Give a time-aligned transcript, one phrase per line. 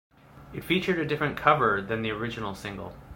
[0.51, 2.95] It featured a different cover, than the original single.